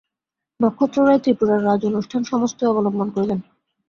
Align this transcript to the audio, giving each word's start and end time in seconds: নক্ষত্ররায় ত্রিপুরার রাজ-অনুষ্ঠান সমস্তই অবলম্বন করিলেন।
নক্ষত্ররায় 0.59 1.21
ত্রিপুরার 1.23 1.65
রাজ-অনুষ্ঠান 1.65 2.21
সমস্তই 2.23 2.69
অবলম্বন 2.69 3.07
করিলেন। 3.09 3.39